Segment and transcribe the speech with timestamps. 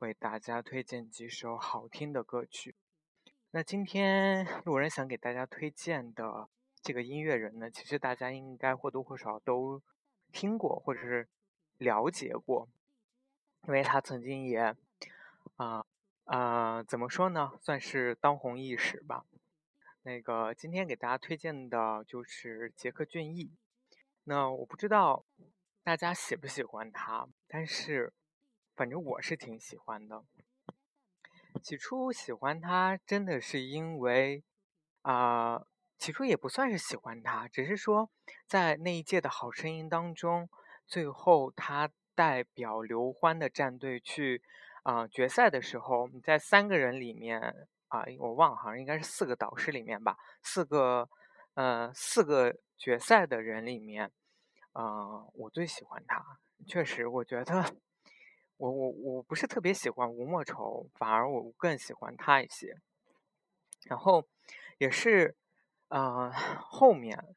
[0.00, 2.74] 为大家推荐几首好听的歌曲。
[3.50, 6.48] 那今天路人想给大家推荐的
[6.80, 9.82] 这个音乐人呢，其实大家应该或多或少都
[10.32, 11.28] 听过或者是
[11.76, 12.66] 了解过，
[13.68, 14.74] 因为他曾经也
[15.56, 15.84] 啊
[16.24, 19.26] 啊怎么说呢，算是当红一时吧。
[20.02, 23.52] 那个今天给大家推荐的就是杰克隽逸。
[24.24, 25.26] 那我不知道
[25.82, 28.14] 大家喜不喜欢他，但是。
[28.80, 30.24] 反正我是挺喜欢的。
[31.62, 34.42] 起初喜欢他，真的是因为，
[35.02, 35.66] 啊，
[35.98, 38.10] 起初也不算是喜欢他，只是说
[38.46, 40.48] 在那一届的好声音当中，
[40.86, 44.42] 最后他代表刘欢的战队去
[44.82, 51.06] 啊决赛的时候，在三个人里面啊，我忘了，好像应该是四个导师里面吧，四个
[51.52, 54.10] 呃四个决赛的人里面，
[54.72, 56.24] 啊，我最喜欢他。
[56.66, 57.76] 确实，我觉得。
[58.60, 62.76] 我我我不是特别喜欢吴莫愁，反而我更喜欢他一些。
[63.84, 64.28] 然后
[64.76, 65.34] 也是，
[65.88, 67.34] 呃，后面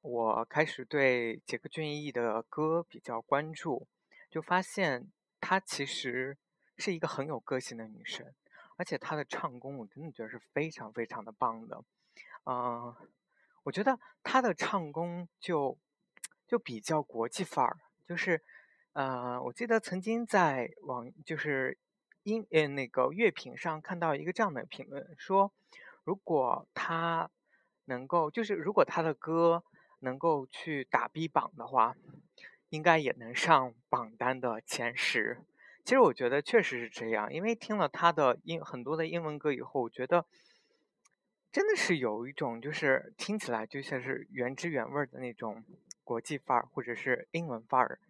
[0.00, 3.86] 我开始对杰克隽逸的歌比较关注，
[4.30, 6.38] 就发现她其实
[6.78, 8.32] 是一个很有个性的女生，
[8.76, 11.84] 而且她的唱功我真的觉得是非常非常的棒的。
[12.46, 12.96] 嗯，
[13.64, 15.76] 我觉得她的唱功就
[16.46, 17.76] 就比较国际范儿，
[18.08, 18.42] 就是。
[18.96, 21.76] 呃，我记得曾经在网就是
[22.22, 25.52] 音呃那个乐评上看到一个这样的评论，说
[26.02, 27.30] 如果他
[27.84, 29.62] 能够就是如果他的歌
[29.98, 31.94] 能够去打 B 榜的话，
[32.70, 35.42] 应该也能上榜单的前十。
[35.84, 40.24] 其实我觉得确实是这样，因为听了他的英很多的英文歌以后，我觉得
[41.52, 45.62] 真的是有一种就是听起来就像是原汁原味的那种
[46.02, 48.00] 国际范儿或者是英文范儿。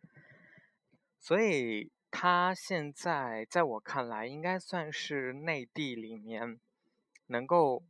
[1.18, 6.60] 所以他现在在我看来，应该算是内地里面
[7.26, 7.82] 能够，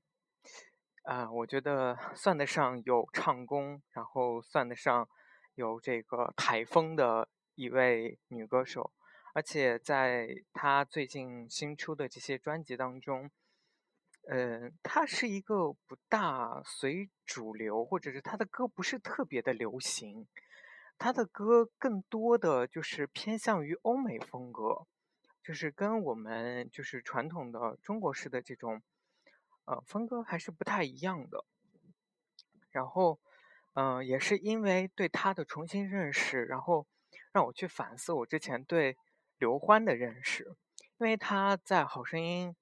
[1.02, 5.08] 啊，我觉得算得上有唱功，然后算得上
[5.54, 8.92] 有这个台风的一位女歌手。
[9.34, 13.30] 而且在她最近新出的这些专辑当中，
[14.28, 20.26] 嗯，她是一个不大随主流，或者是她的歌不是特别的流行。
[20.98, 24.86] 他的歌更多的就是偏向于欧美风格，
[25.42, 28.82] 就是跟我们就是传统的中国式的这种，
[29.66, 31.44] 呃，风格还是不太一样的。
[32.70, 33.18] 然后，
[33.74, 36.86] 嗯，也是因为对他的重新认识，然后
[37.30, 38.96] 让我去反思我之前对
[39.38, 40.56] 刘欢的认识，
[40.98, 42.56] 因为他在《好声音》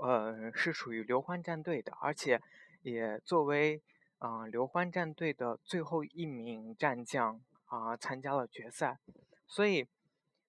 [0.00, 2.42] 呃是属于刘欢战队的，而且
[2.82, 3.80] 也作为
[4.18, 7.40] 嗯刘欢战队的最后一名战将。
[7.66, 9.00] 啊，参加了决赛，
[9.48, 9.88] 所以，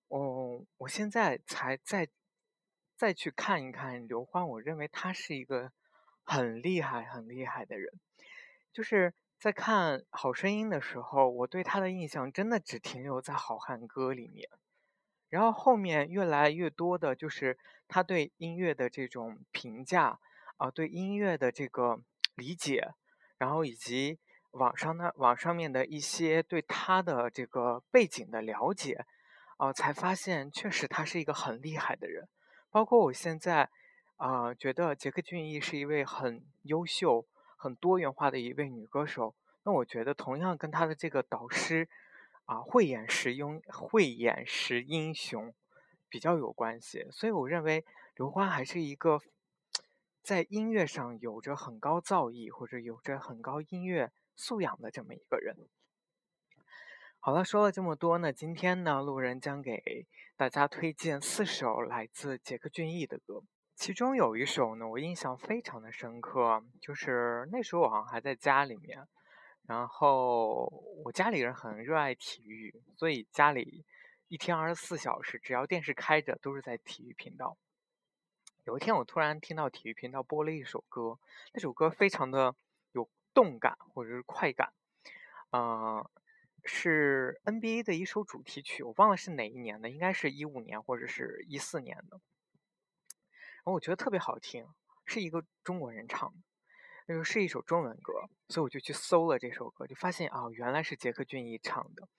[0.07, 2.07] 我我现在才再
[2.95, 5.71] 再去看一看刘欢，我认为他是一个
[6.23, 7.99] 很厉害、很厉害的人。
[8.71, 14.47] 就是在看《好声音》的时候，我对他的印象真的只停留在《好汉歌》里面，
[15.29, 17.57] 然后后面越来越多的就是
[17.87, 20.19] 他对音乐的这种评价
[20.57, 21.99] 啊，对音乐的这个
[22.35, 22.93] 理解，
[23.39, 24.19] 然后以及。
[24.51, 29.05] 网上呢，网上面的一些对他的这个背景的了解，
[29.57, 32.27] 啊，才发现确实他是一个很厉害的人。
[32.71, 33.69] 包括我现在，
[34.15, 37.25] 啊，觉得杰克隽逸是一位很优秀、
[37.55, 39.35] 很多元化的一位女歌手。
[39.63, 41.87] 那我觉得同样跟他的这个导师，
[42.45, 45.53] 啊，慧眼识英慧眼识英雄
[46.09, 47.05] 比较有关系。
[47.11, 47.85] 所以我认为
[48.15, 49.21] 刘欢还是一个
[50.23, 54.11] 在音乐上有着很高造诣，或者有着很高音乐。
[54.37, 55.57] 素养的这么一个人。
[57.19, 60.07] 好了，说了这么多呢，今天呢，路人将给
[60.37, 63.41] 大家推荐四首来自杰克隽逸的歌。
[63.75, 69.05] 其中有一首呢，我印象非常的深刻，就是那时候我好像还在家里面，
[69.65, 70.71] 然后
[71.03, 73.83] 我家里人很热爱体育，所以家里
[74.29, 77.57] 一天二十四小时，只要电视开着，都是在体育频道。
[78.63, 81.19] 有一天，我突然听到体育频道播了一首歌，
[81.53, 82.55] 那首歌非常的。
[83.37, 84.73] 动感或者是快感，
[85.51, 86.03] 嗯，
[86.63, 92.19] 是 NBA 的一首主题曲，我忘了是哪一年的，应该是一五年或者是一四年的。
[93.57, 94.65] 然后我觉得特别好听，
[95.05, 96.37] 是一个中国人唱的，
[97.05, 102.09] 那个是一首中文歌，所以我就去搜了这首歌，就发现啊，原来是杰克隽逸唱的。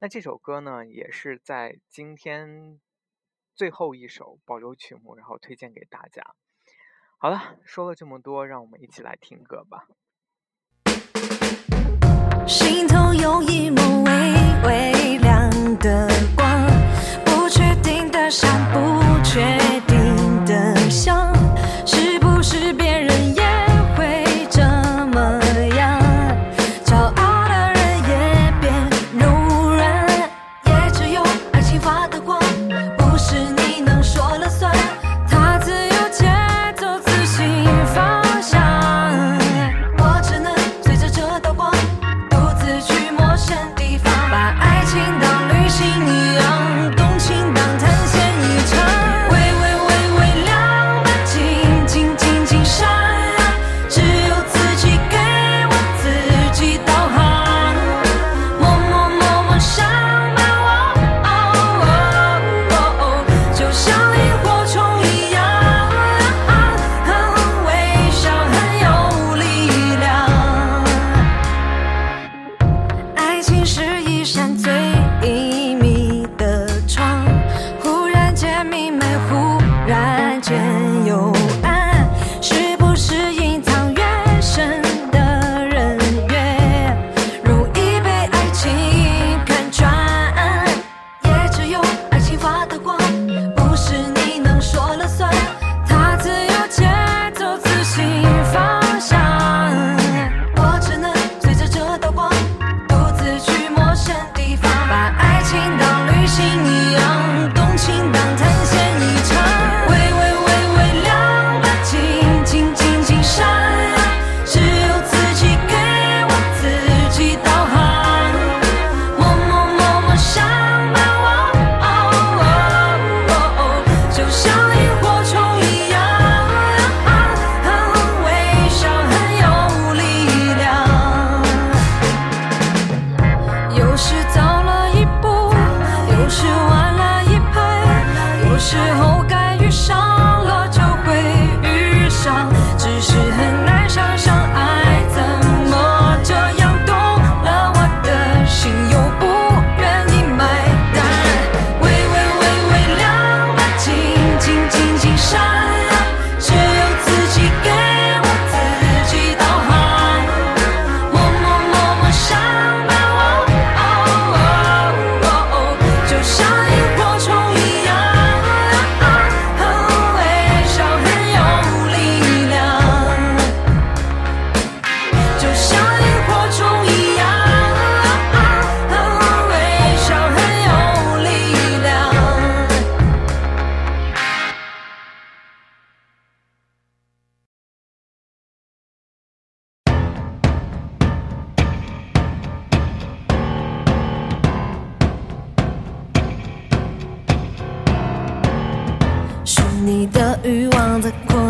[0.00, 2.78] 那这首歌呢，也是在今天
[3.54, 6.34] 最后一首保留曲目，然后推荐给大家。
[7.16, 9.88] 好了，说了这么多，让我们一起来听歌吧。
[12.46, 14.12] 心头有一抹微
[14.68, 14.95] 微。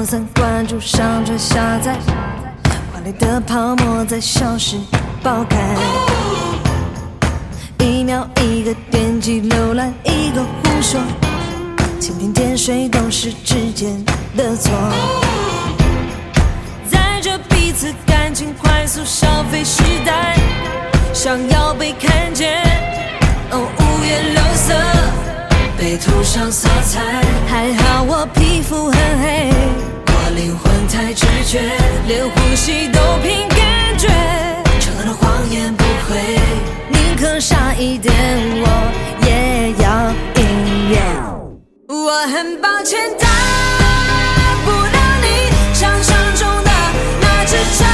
[0.06, 1.96] 在扩散，关注、上传、下载，
[2.92, 4.76] 华丽的泡沫在消失、
[5.22, 5.56] 爆开。
[7.80, 11.00] 一秒一个点击浏览，一个胡说，
[12.00, 14.04] 蜻蜓点水都是指尖
[14.36, 14.72] 的错。
[16.88, 20.36] 在这彼此感情快速消费时代，
[21.12, 22.62] 想要被看见，
[23.50, 24.74] 哦，五颜六色。
[25.78, 27.02] 被涂上色彩。
[27.48, 29.50] 还好我皮肤很黑，
[30.36, 31.62] 灵魂太直觉，
[32.06, 34.06] 连呼吸都凭感觉。
[34.78, 36.38] 成了谎言不会，
[36.90, 38.14] 宁可傻一点，
[38.60, 38.68] 我
[39.26, 40.94] 也要音乐。
[41.88, 43.26] 我很抱歉达
[44.66, 45.26] 不到你
[45.72, 46.70] 想象中的
[47.22, 47.86] 那只超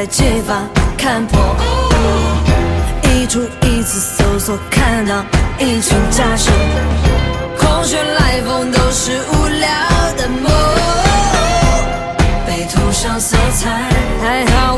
[0.00, 0.66] 在街坊
[0.96, 1.38] 看破，
[3.02, 5.22] 一出一次搜索看到
[5.58, 6.50] 一群假手，
[7.58, 9.68] 空穴来风都是无聊
[10.16, 10.50] 的梦，
[12.46, 13.68] 被涂上色彩
[14.22, 14.69] 还好。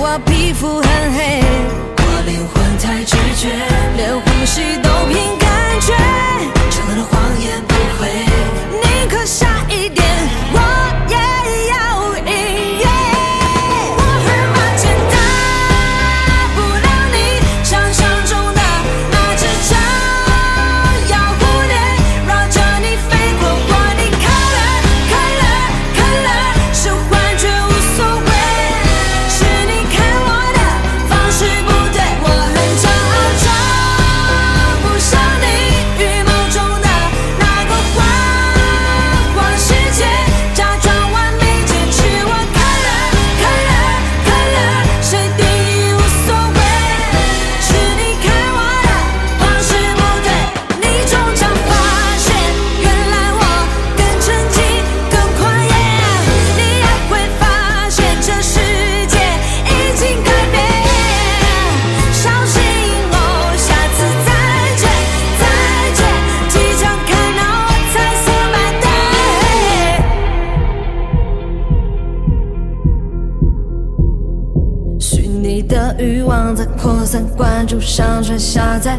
[76.02, 78.98] 欲望在扩散，关注上传下载，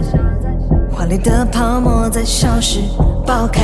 [0.90, 2.80] 华丽的泡沫在消失
[3.26, 3.62] 爆开。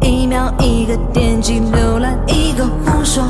[0.00, 3.22] 一秒一个点击，浏览一个胡说，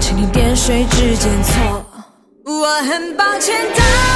[0.00, 1.84] 蜻蜓点水之间错。
[2.46, 4.15] 我很抱歉的。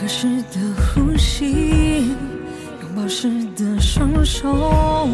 [0.00, 2.14] 合适的呼吸，
[2.80, 5.06] 拥抱时的双手，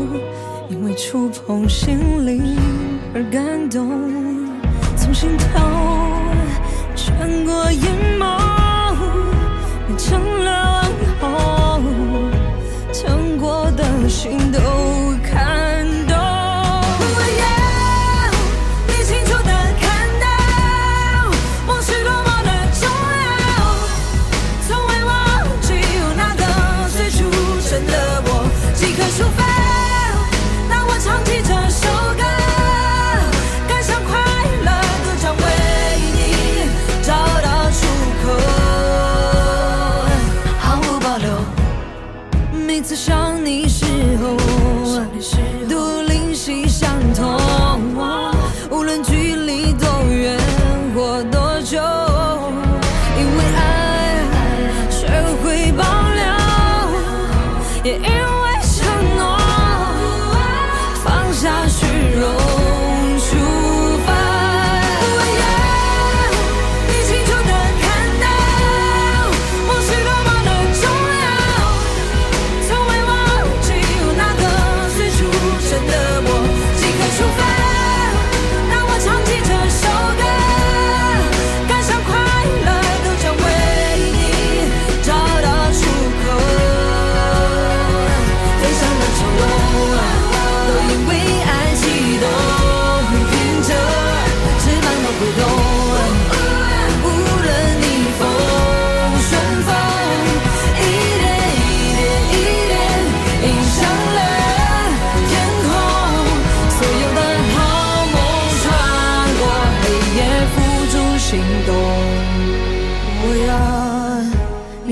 [0.71, 2.57] 因为触碰心灵
[3.13, 3.91] 而感动，
[4.97, 5.45] 从心头
[6.95, 7.83] 穿过眼
[8.17, 8.46] 眸。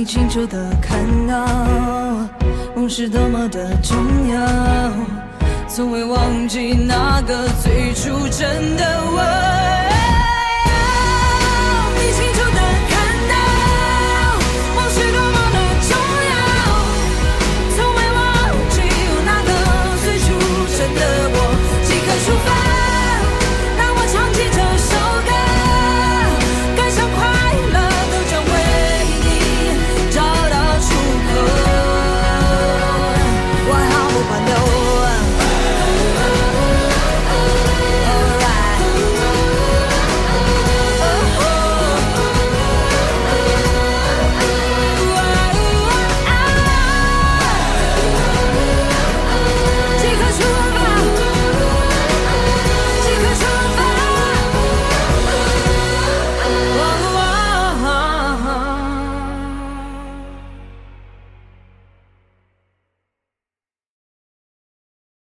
[0.05, 1.47] 清楚的看到
[2.77, 3.97] 梦是多么的重
[4.29, 4.93] 要
[5.67, 9.84] 从未忘记那个最初真的我